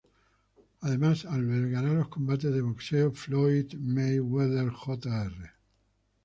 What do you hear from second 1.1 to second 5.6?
albergará los combates de boxeo Floyd Mayweather Jr.